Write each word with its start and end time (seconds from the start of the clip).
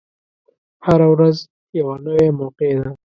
هره 0.85 1.07
ورځ 1.13 1.37
یوه 1.79 1.95
نوی 2.05 2.27
موقع 2.39 2.71
ده. 2.83 2.89